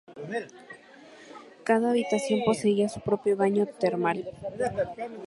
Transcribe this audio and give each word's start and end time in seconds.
Cada 1.63 1.91
habitación 1.91 2.41
poseía 2.43 2.89
su 2.89 3.01
propio 3.01 3.37
baño 3.37 3.67
termal. 3.67 4.25